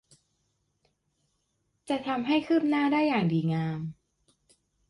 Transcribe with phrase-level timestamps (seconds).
[1.89, 3.79] จะทำให้คืบหน้าได้อย่างดีงาม